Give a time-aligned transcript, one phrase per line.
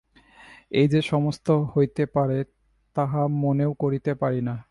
[0.71, 2.37] এ যে সম্ভব হইতে পারে
[2.95, 4.55] তাহা মনেও করিতে পারি না।